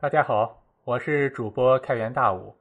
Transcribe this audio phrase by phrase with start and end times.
[0.00, 2.54] 大家好，我是主播开元大武，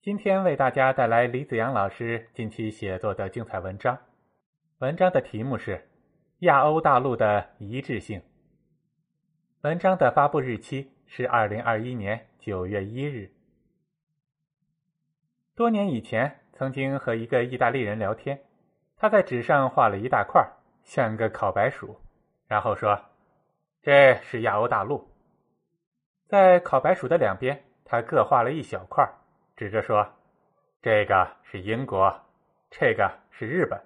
[0.00, 3.98] 今天为大家带来李子阳老师近期写作的精彩文章。
[4.78, 5.76] 文章的题目是
[6.38, 8.20] 《亚欧大陆的一致性》。
[9.60, 13.30] 文章的发布日期是二零二一年九月一日。
[15.54, 18.40] 多年以前，曾经和一个意大利人聊天，
[18.96, 20.42] 他在纸上画了一大块，
[20.84, 22.00] 像个烤白薯，
[22.48, 22.98] 然后说
[23.84, 25.06] ：“这是亚欧大陆。”
[26.32, 29.06] 在烤白薯的两边，他各画了一小块，
[29.54, 30.14] 指着说
[30.80, 32.22] ：“这个是英国，
[32.70, 33.78] 这个是日本。”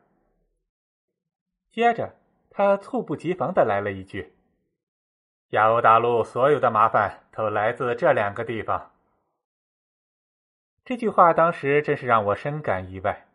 [1.73, 2.15] 接着，
[2.49, 4.33] 他猝不及防的来了一句。
[5.49, 8.93] 亚欧大陆所有的麻烦都来自这两个地方。
[10.85, 13.27] 这句话当时真是让我深感意外。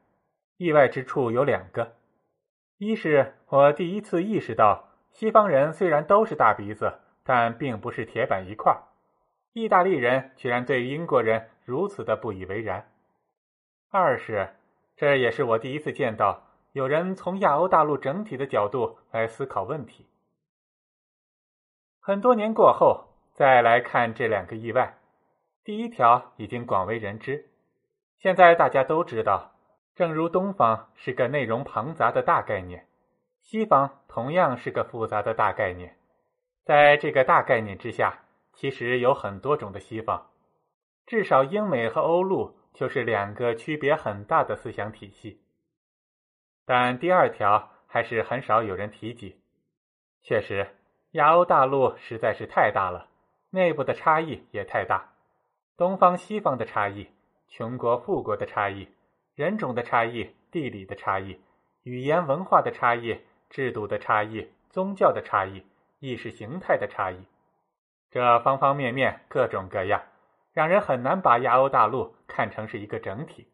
[0.56, 1.98] 意外之处有两个：
[2.78, 8.74] 一是我第一次意识到，西方人虽然都是大鼻子，但并不是铁板一块；
[9.54, 12.84] 意大利人居然对英国人如此的不以为然；
[13.90, 14.50] 二是，
[14.96, 20.06] 这也是我第一次见到有人从亚欧大陆整体的角度来思考问题。
[22.00, 24.98] 很多年过后，再来看这两个意外，
[25.64, 27.50] 第一条已经广为人知。
[28.18, 29.52] 现在大家都知道，
[29.96, 32.88] 正如东方是个内容庞杂的大概念，
[33.42, 35.98] 西方同样是个复杂的大概念。
[36.64, 38.20] 在这个大概念之下，
[38.54, 40.30] 其实有很多种的西方，
[41.06, 45.42] 至少英美和欧陆就是两个区别很大的思想体系。
[46.66, 49.42] 但第二条还是很少有人提及，
[50.22, 50.76] 确实。
[51.12, 53.10] 亚欧大陆实在是太大了，
[53.50, 55.14] 内部的差异也太大，
[55.76, 57.10] 东方西方的差异，
[57.50, 58.88] 穷国富国的差异，
[59.36, 61.42] 人种的差异，地理的差异，
[61.84, 65.66] 语言文化的差异，制度的差异，宗教的差异，
[66.00, 67.18] 意识形态的差异，
[68.12, 70.04] 这方方面面各种各样，
[70.52, 73.48] 让人很难把亚欧大陆看成是一个整体。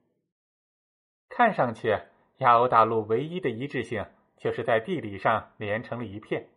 [1.30, 1.96] 看上去，
[2.38, 4.04] 亚欧大陆唯一的一致性
[4.36, 6.50] 就是在地理上连成了一片。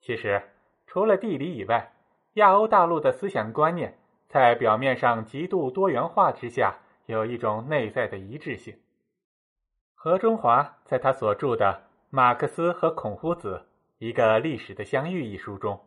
[0.00, 0.42] 其实，
[0.86, 1.92] 除了地理以外，
[2.34, 8.78] 亚欧大陆的思想观念在表面上极度多元化之下，有一种内在的一致性。
[9.94, 13.66] 何中华在他所著的《马克思和孔夫子：
[13.98, 15.84] 一个历史的相遇》一书中，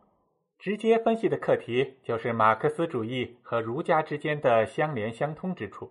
[0.60, 5.90] 直接分析的课题就是马克思主义和儒家之间的相连相通之处，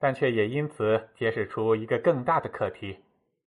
[0.00, 2.98] 但却也因此揭示出一个更大的课题，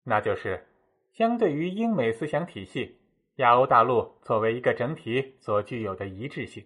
[0.03, 0.67] 那就是
[1.11, 2.99] 相对于英美思想体系。
[3.37, 6.63] 亚欧大陆作为一个整体所具有的一致性。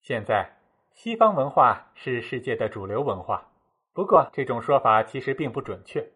[0.00, 0.56] 现在，
[0.94, 3.52] 西方文化是世界的主流文化，
[3.92, 6.12] 不过这种说法其实并不准确。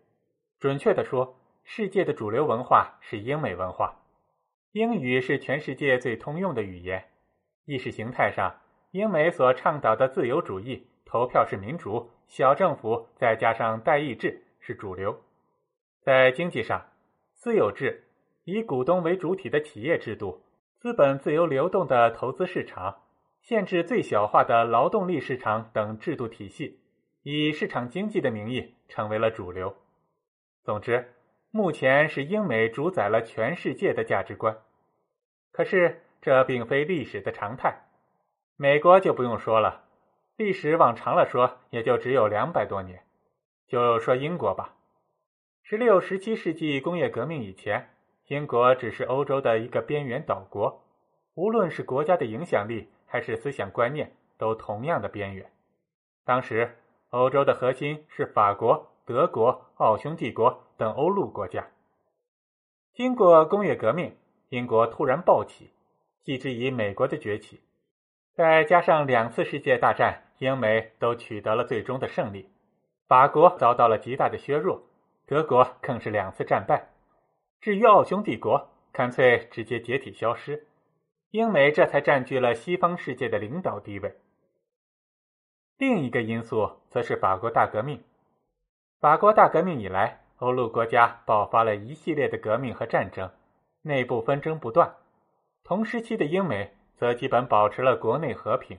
[0.59, 4.00] 准确的说，世界的主流文化是英美文化。
[4.73, 7.05] 英语是全世界最通用的语言。
[7.65, 8.61] 意识形态上，
[8.93, 15.21] 英美所倡导的自由主义、投票式民主、小政府再加上代议制是主流。
[16.03, 16.87] 在经济上，
[17.35, 18.05] 私有制。
[18.45, 20.43] 以股东为主体的企业制度、
[20.79, 23.03] 资本自由流动的投资市场、
[23.43, 26.81] 限制最小化的劳动力市场等制度体系，
[27.23, 29.77] 以市场经济的名义成为了主流。
[30.65, 31.13] 总之，
[31.53, 34.59] 目前是英美主宰了全世界的价值观。
[35.51, 37.87] 可是，这并非历史的常态。
[38.57, 39.85] 美国就不用说了，
[40.37, 43.03] 历史往长了说，也就只有两百多年。
[43.67, 44.75] 就说英国吧，
[45.63, 47.91] 十六、十七世纪工业革命以前。
[48.29, 50.85] 英国只是欧洲的一个边缘岛国，
[51.35, 55.51] 无论是国家的影响力还是思想观念，都同样的边缘。
[56.25, 56.77] 当时，
[57.09, 61.69] 欧洲的核心是法国、德国、奥匈帝国等欧陆国家。
[62.95, 64.17] 经过工业革命，
[64.49, 65.69] 英国突然暴起，
[66.25, 67.61] 继之以美国的崛起，
[68.33, 72.49] 再加上两次世界大战，英美都取得了最终的胜利，
[73.07, 74.83] 法国遭到了极大的削弱，
[75.27, 76.89] 德国更是两次战败。
[77.61, 80.67] 至于奥匈帝国，干脆直接解体消失，
[81.31, 84.17] 英美这才占据了西方世界的领导地位。
[85.77, 88.03] 另一个因素则是法国大革命。
[88.99, 93.31] 法国大革命以来，欧陆国家爆发了一系列的革命和战争，
[93.83, 94.95] 内部纷争不断。
[95.63, 98.79] 同时期的英美则基本保持了国内和平。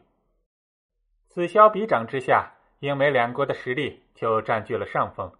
[1.29, 5.31] 此消彼长之下，英美两国的实力就占据了上风。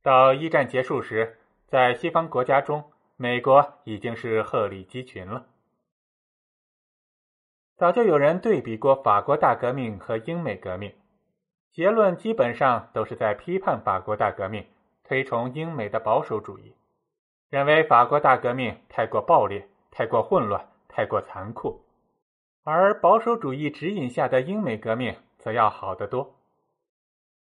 [0.00, 5.46] 到一战结束时，在西方国家中，美国已经是鹤立鸡群了。
[7.76, 10.94] 早就有人对比过法国大革命和英美革命，
[11.72, 14.64] 结论基本上都是在批判法国大革命，
[15.04, 16.74] 推崇英美的保守主义，
[17.50, 21.84] 认为法国大革命太过暴烈、太过混乱、太过残酷。
[22.64, 26.36] 而保守主义指引下的英美革命则要好得多。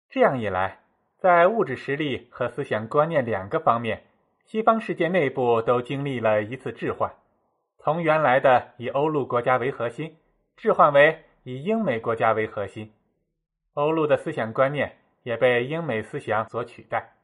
[0.10, 0.82] 这样一来，
[1.18, 4.04] 在物质实力和思想观念两个方面，
[4.44, 7.12] 西方世界内部都经历了一次置换，
[7.80, 10.18] 从原来的以欧陆国家为核心，
[10.58, 12.94] 置换为以英美国家为核心。
[13.74, 17.15] 欧陆的思想观念也被英美思想所取代。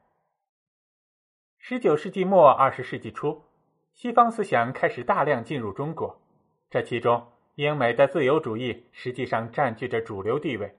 [1.64, 3.44] 十九世纪末二十世纪初，
[3.94, 6.20] 西方思想开始大量进入中国，
[6.68, 10.76] 这其中英美的自由主义实际上占据着主流地位。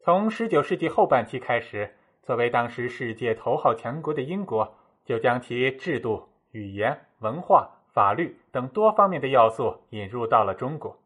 [0.00, 4.74] 从十九世纪后半期开始，作为当时世界头号强国的英国，
[5.04, 10.98] 就将其制度、语言、文化、法律等多方面的要素引入到了中国。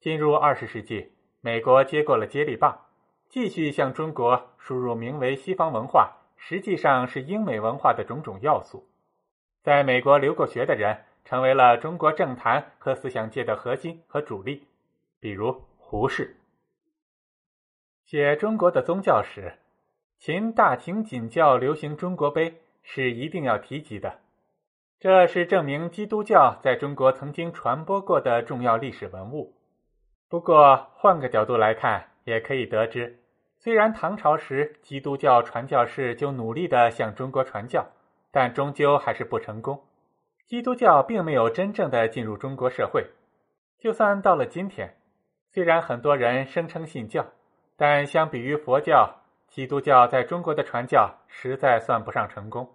[0.00, 2.80] 进入二十世纪，美国接过了接力棒。
[3.28, 8.88] 继续向中国输入名为西方文化，实际上是英美文化的种种要素。
[9.62, 14.66] 在美国留过学的人，成为了中国政坛和思想界的核心和主力，
[15.20, 16.36] 比如胡适。
[18.04, 19.58] 写中国的宗教史，
[20.18, 24.18] 秦大秦景教流行中国碑是一定要提及的，
[24.98, 29.54] 这是证明基督教在中国曾经传播过的重要历史文物。
[30.28, 32.08] 不过，换个角度来看。
[32.28, 33.18] 也可以得知，
[33.68, 37.86] 虽然唐朝时基督教传教士就努力的向中国传教，
[38.30, 39.84] 但终究还是不成功。
[40.46, 43.10] 基督教并没有真正的进入中国社会。
[43.78, 44.96] 就算到了今天，
[45.52, 47.26] 虽然很多人声称信教，
[47.76, 49.16] 但相比于佛教，
[49.48, 52.74] 基督教在中国的传教实在算不上成功。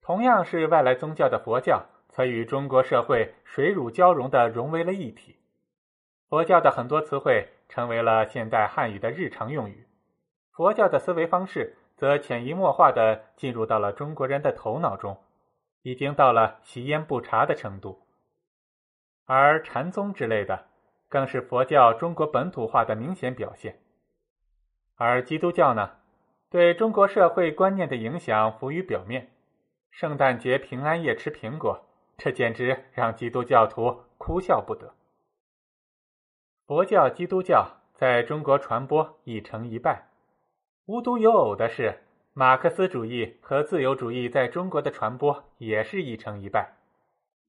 [0.00, 5.34] 同样是外来宗教的佛教，则与中国社会水乳交融的融为了一体。
[6.28, 7.48] 佛教的很多词汇。
[7.72, 9.86] 成为了现代汉语的日常用语，
[10.50, 15.16] 佛教的思维方式则潜移默化的进入到了中国人的头脑中，
[15.80, 18.02] 已经到了习烟不查的程度。
[19.24, 20.66] 而禅宗之类的，
[21.08, 23.80] 更是佛教中国本土化的明显表现。
[24.96, 25.92] 而基督教呢，
[26.50, 29.30] 对中国社会观念的影响浮于表面。
[29.90, 31.86] 圣诞节平安夜吃苹果，
[32.18, 34.92] 这简直让基督教徒哭笑不得。
[36.72, 40.08] 佛教、基督教在中国传播一成一败。
[40.86, 41.98] 无独有偶的是，
[42.32, 46.72] 马克思主义和自由主义在中国的传播也是一成一败。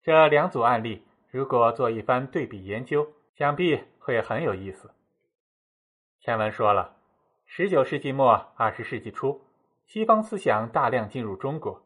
[0.01, 4.91] 这两组案例，如果做一番对比研究，想必会很有意思。
[6.19, 6.97] 前文说了，
[7.45, 9.39] 十九世纪末二十世纪初，
[9.85, 11.81] 西方思想大量进入中国，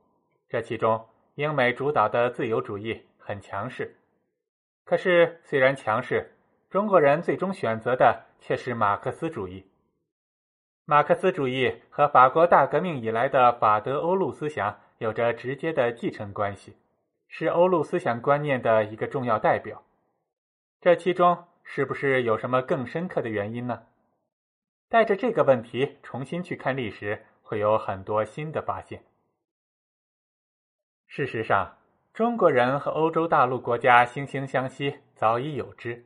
[0.49, 1.05] 这其中
[1.35, 3.95] 英美主导的自由主义很强势。
[4.83, 6.35] 可是，虽然强势，
[6.69, 9.65] 中国人最终选择的却是马克思主义。
[10.83, 16.75] 马克思主义和法国大革命以来的法德欧陆思想有着直接的继承关系，
[17.29, 19.83] 是欧陆思想观念的一个重要代表。
[20.81, 23.83] 这其中是不是有什么更深刻的原因呢？
[24.89, 29.03] 带着这个问题重新去看历史，会有很多新的发现。
[31.07, 31.77] 事实上，
[32.13, 36.05] 中国人和欧洲大陆国家惺惺相惜，早已有之。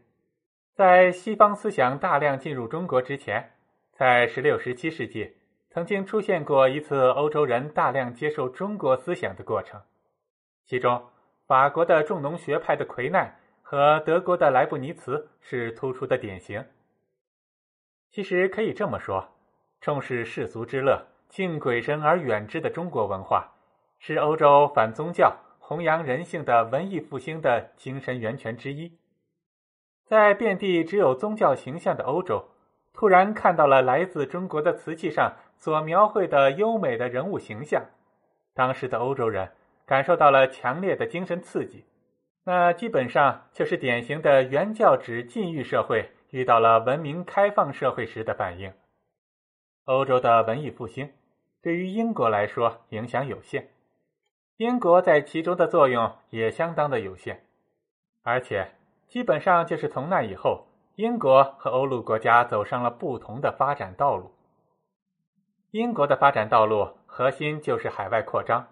[0.74, 3.52] 在西方思想大量进入中国之前，
[3.92, 5.36] 在十六、十七世纪，
[5.70, 9.82] 曾经出现过一次欧洲人大量接受中国思想的过程。
[10.66, 11.04] 其中，
[11.46, 16.66] 法国的重农学派的奎奈和德国的莱布尼茨是突出的典型。
[18.10, 19.28] 其实可以这么说，
[19.82, 23.52] 重视世俗之乐、敬鬼神而远之的中国文化，
[24.00, 28.98] 是欧洲反宗教、弘扬人性的文艺复兴的精神源泉之一。
[30.12, 32.50] 在遍地只有宗教形象的欧洲，
[32.92, 37.86] 突然看到了来自中国的瓷器上所描绘的优美的人物形象，
[38.54, 39.50] 当时的欧洲人
[39.86, 41.86] 感受到了强烈的精神刺激。
[42.44, 48.74] 那基本上就是典型的原教旨禁欲社会遇到了文明开放社会时的反应。
[49.86, 51.10] 欧洲的文艺复兴
[51.62, 53.70] 对于英国来说影响有限，
[54.58, 57.46] 英国在其中的作用也相当的有限，
[58.24, 58.72] 而且。
[59.12, 64.32] 基本上就是从那以后，英国和欧陆国家走上了不同的发展道路。
[65.72, 68.66] 英国的发展道路核心就是海外扩张。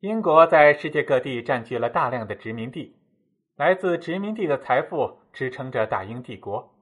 [0.00, 2.96] 英国在世界各地占据了大量的殖民地，
[3.56, 6.72] 来自殖民地的财富支撑着大英帝国。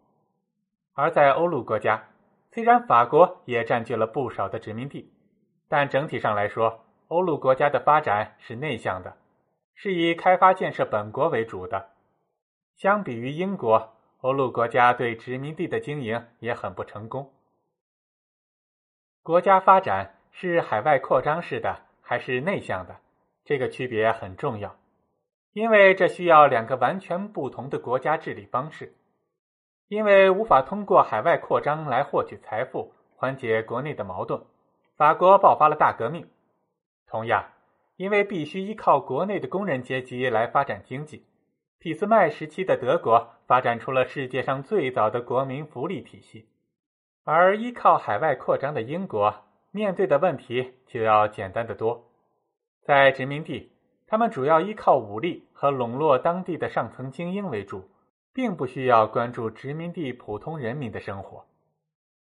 [0.95, 2.05] 而在欧陆国家，
[2.53, 5.13] 虽然法国也占据了不少的殖民地，
[5.69, 9.17] 但整体上来说，欧陆国家的发展是内向的，
[9.75, 11.89] 是以开发建设本国为主的。
[12.77, 17.33] 相比于英国，欧陆国家对殖民地的经营也很不成功。
[19.23, 23.01] 国家发展是海外扩张式的还是内向的，
[23.47, 24.77] 这个区别很重要。
[25.55, 28.95] 因为这需要两个完全不同的国家治理方式，
[29.89, 34.45] 因为无法通过海外扩张来获取财富，缓解国内的矛盾。
[34.97, 36.29] 法国爆发了大革命。
[37.07, 37.53] 同样，
[37.97, 41.25] 因为必须依靠国内的工人阶级来发展经济，
[41.79, 46.49] 俾斯麦时期的德国发展出了世界上最早的国民福利体系，
[47.25, 52.11] 而依靠海外扩张的英国面对的问题就要简单的多。
[52.83, 53.73] 在殖民地，
[54.07, 57.89] 他们主要依靠武力和笼络当地的上层精英为主，
[58.33, 61.45] 并不需要关注殖民地普通人民的生活。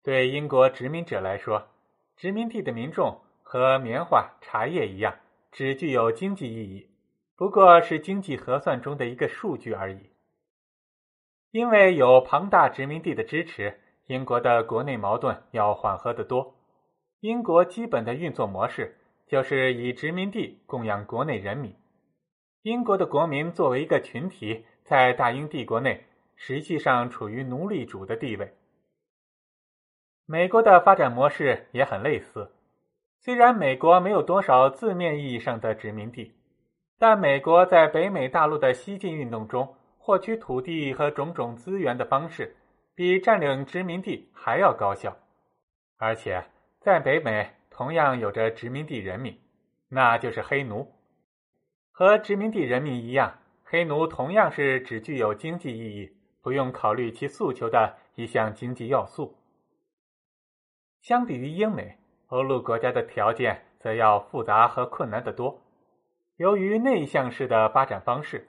[0.02, 1.68] 对英国殖民者来说，
[2.16, 5.14] 殖民地的民众和棉花、茶叶一样，
[5.50, 6.88] 只具有经济意义，
[7.42, 9.98] 不过是经济核算中的一个数据而已。
[11.50, 16.54] 因为有庞大殖民地的支持，英国的国内矛盾要缓和得多。
[17.18, 18.96] 英国基本的运作模式
[19.26, 21.74] 就是以殖民地供养国内人民。
[22.62, 26.06] 英国的国民作为一个群体，在大英帝国内
[26.36, 28.54] 实际上处于奴隶主的地位。
[30.26, 32.52] 美国的发展模式也很类似，
[33.18, 36.36] 虽然美国没有多少字面意义上的殖民地，
[37.02, 42.54] 但美国在北美大陆的西进运动中获取土地和种种资源的方式，
[42.94, 45.16] 比占领殖民地还要高效。
[45.96, 46.44] 而且
[46.78, 49.36] 在北美同样有着殖民地人民，
[49.88, 50.92] 那就是黑奴。
[51.90, 59.36] 和殖民地人民一样，黑奴同样是只具有经济意义、不用考虑其诉求的一项经济要素。
[61.00, 65.61] 相比于英美，欧陆国家的条件则要复杂和困难得多。
[66.36, 68.48] 由于内向式的发展方式，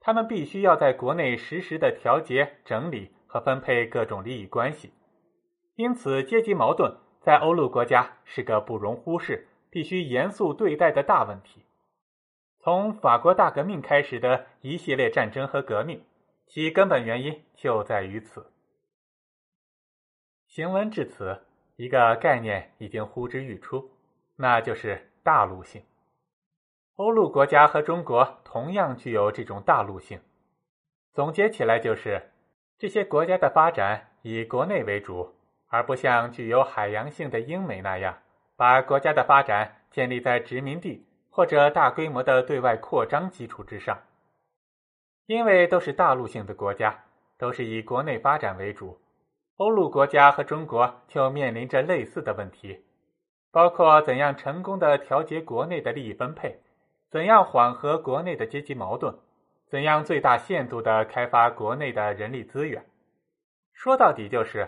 [0.00, 4.92] 他们必须要在国内实时的调节、整理和分配各种利益关系，
[5.76, 11.64] 因此阶级矛盾在欧陆国家是个不容忽视、必须严肃对待的大问题。
[12.60, 16.04] 从法国大革命开始的一系列战争和革命，
[16.46, 18.52] 其根本原因就在于此。
[20.46, 21.44] 行文至此。
[21.76, 23.90] 一个概念已经呼之欲出，
[24.36, 25.82] 那就是大陆性。
[26.96, 30.20] 欧陆国家和中国同样具有这种大陆性。
[31.12, 32.30] 总结起来就是，
[32.78, 35.34] 这些国家的发展以国内为主，
[35.68, 38.18] 而不像具有海洋性的英美那样，
[38.56, 43.98] 把国家的发展建立在殖民地或者大规模的对外扩张基础之上。
[45.26, 47.04] 因为都是大陆性的国家，
[47.38, 49.00] 都是以国内发展为主。
[49.56, 52.84] 欧陆国家和中国就面临着类似的问题，
[53.50, 56.60] 包括怎样成功的调节国内的利益分配，
[57.12, 59.14] 怎样缓和国内的阶级矛盾，
[59.66, 62.86] 怎样最大限度的开发国内的人力资源。
[63.74, 64.66] 说到底，就是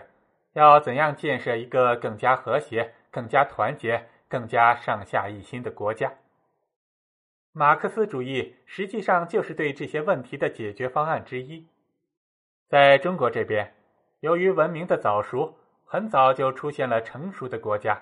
[0.53, 6.13] 要怎样建设一个更加和谐、更加团结、更加上下一心的国家。
[7.51, 11.67] 马克思主义实际上就是对这些问题的解决方案之一。
[12.69, 13.73] 在中国这边。
[14.21, 18.01] 由于文明的早熟，很早就出现了成熟的国家，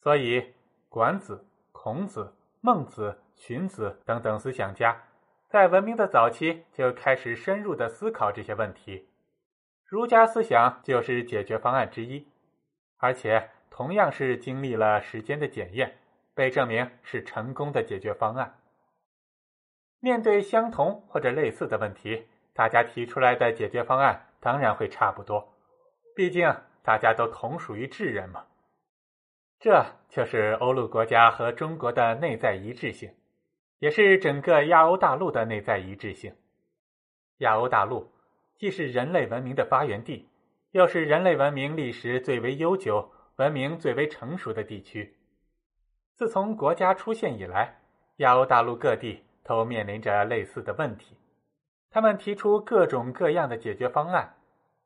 [0.00, 0.52] 所以
[0.88, 5.04] 管子、孔子、孟子、荀子等等思想家，
[5.48, 9.08] 在文明的早期就开始深入的思考这些问题。
[9.86, 12.28] 儒家思想就是解决方案之一，
[12.98, 15.98] 而且同样是经历了时间的检验，
[16.34, 18.58] 被证明是成功的解决方案。
[20.00, 24.26] 面对相同或者类似的问题，大家提出来的解决方案。
[24.40, 25.52] 当然会差不多，
[26.14, 26.54] 毕竟
[26.84, 28.46] 大家都同属于智人嘛。
[29.58, 33.12] 这就是欧陆国家和中国的内在一致性，
[33.78, 36.34] 也是整个亚欧大陆的内在一致性。
[37.38, 38.10] 亚欧大陆
[38.56, 40.28] 既是人类文明的发源地，
[40.72, 45.16] 又是人类文明历史最为悠久、文明最为成熟的地区。
[46.14, 47.80] 自从国家出现以来，
[48.16, 51.16] 亚欧大陆各地都面临着类似的问题。
[51.90, 54.36] 他们提出各种各样的解决方案，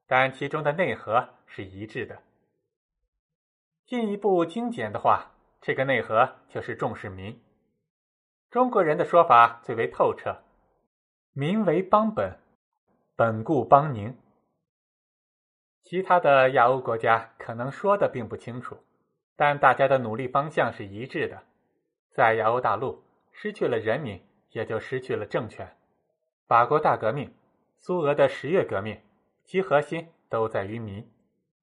[0.06, 2.22] 但其中的内核是一致的。
[3.86, 7.42] 进一步精简的话，这个内核就是重视民。
[8.52, 10.42] 中国人的说法最为透彻
[11.32, 12.38] ：“民为邦本，
[13.16, 14.14] 本固邦宁。”
[15.80, 18.76] 其他的亚欧国家可能说的并不清楚，
[19.36, 21.44] 但大家的努力方向是一致的。
[22.10, 25.74] 在亚欧大陆，失去了人民，也就失去了政权。
[26.46, 27.34] 法国大革命、
[27.78, 29.00] 苏俄的十月革命，
[29.46, 31.10] 其核心都在于民，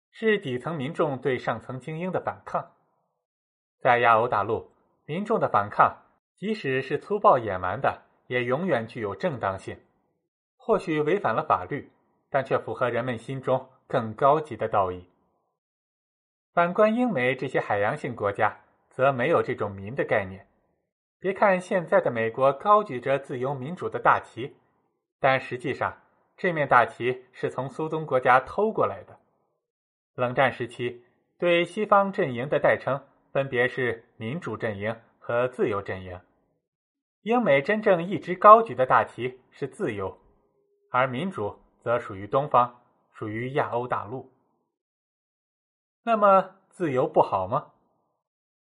[0.09, 2.71] 是底层民众对上层精英的反抗。
[3.77, 4.71] 在亚欧大陆，
[5.05, 5.95] 民众的反抗，
[6.39, 9.77] 即使是粗暴野蛮的，也永远具有正当性。
[10.55, 11.91] 或许违反了法律，
[12.29, 15.05] 但却符合人们心中更高级的道义。
[16.53, 18.57] 反观英美这些海洋性国家，
[18.89, 20.47] 则没有这种民的概念。
[21.19, 24.55] 别看现在的美国高举着自由民主的大旗，
[25.19, 26.01] 但实际上
[26.37, 29.19] 这面大旗是从苏东国家偷过来的。
[30.15, 31.03] 冷战时期，
[31.37, 33.01] 对西方阵营的代称
[33.33, 36.17] 分别是民主阵营和自由阵营。
[37.23, 40.17] 英美真正一直高举的大旗是自由，
[40.89, 44.31] 而民主则属于东方，属于亚欧大陆。
[46.03, 47.73] 那么，自由不好吗？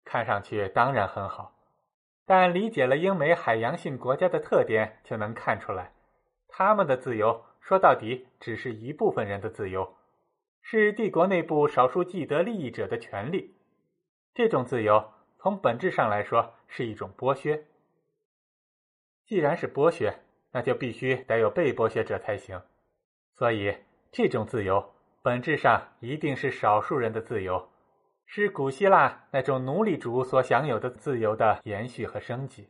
[0.04, 1.52] 看上去当然很好，
[2.24, 5.92] 但理解了英美海洋性国家的特点，就能看出来，
[6.48, 9.96] 他们的自由说到底只是一部分人的自由，
[10.62, 13.54] 是帝国内部少数既得利益者的权利。
[14.32, 17.66] 这种自由从本质上来说是一种剥削。
[19.30, 20.12] 既然是剥削，
[20.50, 22.60] 那就必须得有被剥削者才行。
[23.36, 23.76] 所以，
[24.10, 27.68] 这种自由本质上一定是少数人的自由，
[28.26, 32.68] 是古希腊那种奴隶主所享有的自由的延续和升级。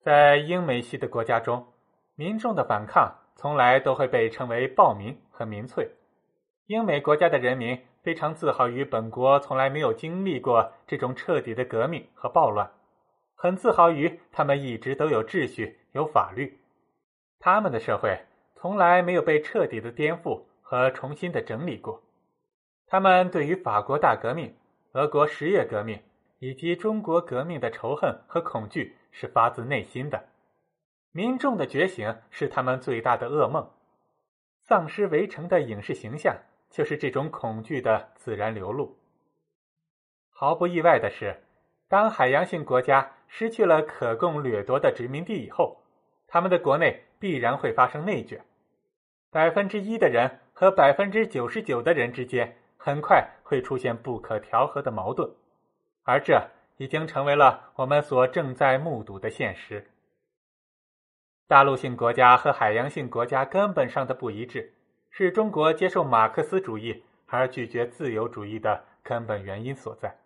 [0.00, 1.68] 在英美系的国家中，
[2.16, 5.92] 民众的反抗从来都会被称为暴民和民粹。
[6.66, 12.72] 英美国家的人民非常自豪于本国从来没有经历过这种彻底的革命和暴乱。
[13.40, 16.58] 很自豪于他们一直都有秩序、有法律，
[17.38, 18.18] 他们的社会
[18.56, 22.02] 从来没有被彻底的颠覆和重新的整理过。
[22.88, 24.56] 他们对于法国大革命、
[24.94, 26.02] 俄国十月革命
[26.40, 30.24] 以及中国革命的仇恨和恐惧是发自内心的。
[31.12, 33.70] 民众的觉醒是他们最大的噩梦。
[34.64, 36.36] 丧尸围城的影视形象
[36.70, 38.98] 就是这种恐惧的自然流露。
[40.28, 41.44] 毫不意外的是，
[41.86, 43.12] 当海洋性国家。
[43.28, 45.82] 失去了可供掠夺的殖民地以后，
[46.26, 48.44] 他们的国内必然会发生内卷。
[49.30, 55.30] 百分之一的人和百分之九十九的人之间，很快会出现不可调和的矛盾，
[56.02, 59.86] 而这已经成为了我们所正在目睹的现实。
[61.46, 64.74] 大陆性国家和海洋性国家根本上的不一致，
[65.10, 70.16] 是中国接受马克思主义而拒绝自由主义的根本原因所在。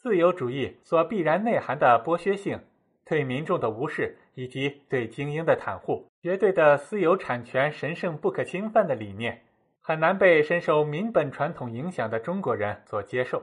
[0.00, 2.60] 自由主义所必然内涵的剥削性、
[3.04, 9.42] 对民众的无视以及对精英的袒护、绝对的私有产权神圣不可侵犯的理念，
[9.80, 13.42] 很难被深受民本传统影响的中国人所接受。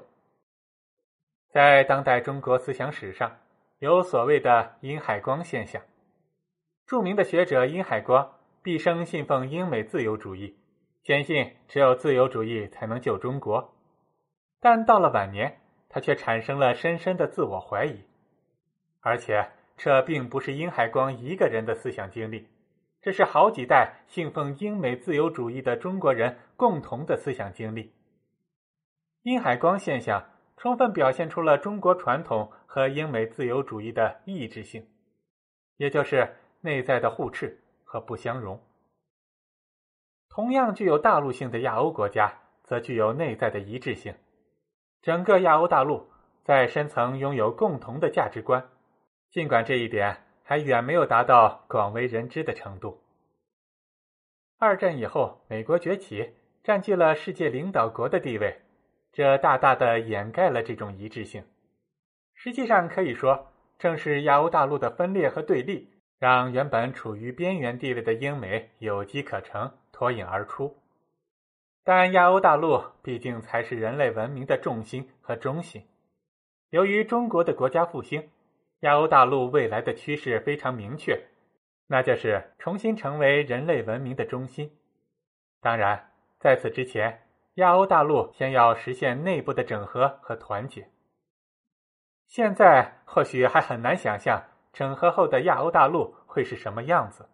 [1.50, 3.38] 在当代中国思想史上，
[3.80, 5.82] 有所谓的“殷海光现象”。
[6.88, 8.32] 著名的学者殷海光
[8.63, 10.56] 毕生信奉英美自由主义，
[11.04, 13.74] 坚信只有自由主义才能救中国，
[14.62, 15.60] 但到了晚年。
[15.96, 18.04] 他却产生了深深的自我怀疑，
[19.00, 22.50] 而且这并不是殷海光一个人的思想经历，
[23.02, 27.94] 这是好几代信奉英美自由主义的中国人共同的思想经历。
[29.22, 34.86] 殷海光现象充分表现出了中国传统和英美自由主义的异质性，
[35.78, 38.62] 也就是内在的互斥和不相容。
[40.28, 44.14] 同样具有大陆性的亚欧国家，则具有内在的一致性。
[45.06, 46.08] 整个亚欧大陆
[46.44, 48.68] 在深层拥有共同的价值观，
[49.30, 53.04] 尽管这一点还远没有达到广为人知的程度。
[54.58, 58.62] 二战以后，美国崛起，占据了世界领导国的地位，
[59.13, 61.44] 这大大的掩盖了这种一致性。
[62.34, 65.88] 实际上可以说，正是亚欧大陆的分裂和对立，
[66.18, 70.76] 让原本处于边缘地位的英美有机可乘，脱颖而出。
[71.88, 75.88] 但亚欧大陆毕竟才是人类文明的重心和中心。
[76.71, 78.32] 由于中国的国家复兴，
[78.80, 81.28] 亚欧大陆未来的趋势非常明确，
[81.86, 84.71] 那就是重新成为人类文明的中心。
[85.62, 87.21] 当然，在此之前，
[87.54, 90.89] 亚欧大陆先要实现内部的整合和团结。
[92.26, 94.43] 现在或许还很难想象
[94.74, 97.30] 整合后的亚欧大陆会是什么样子。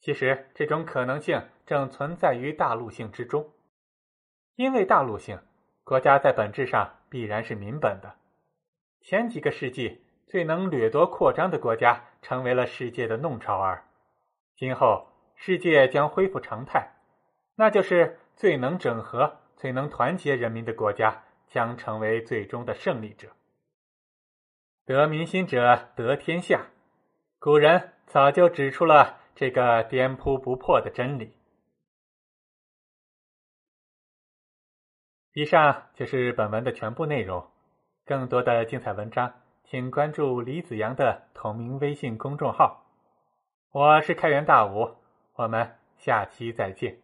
[0.00, 3.50] 其实，这种可能性正存在于大陆性之中，
[4.54, 5.40] 因为大陆性
[5.82, 8.14] 国家在本质上必然是民本的。
[9.00, 13.84] 前几个世纪最能掠夺扩张的国家成为了世界的弄潮儿，
[14.56, 16.92] 今后世界将恢复常态，
[17.54, 23.28] 那就是最能整合、最能团结人民的国家将成为最终的胜利者。
[24.84, 26.66] 得民心者得天下，
[27.38, 29.20] 古人早就指出了。
[29.34, 31.32] 这个颠扑不破的真理。
[35.32, 37.50] 以上就是本文的全部内容。
[38.06, 42.84] 更多的精彩文章，请关注李子阳的同名微信公众号。
[43.70, 44.94] 我是开元大武，
[45.34, 47.03] 我们下期再见。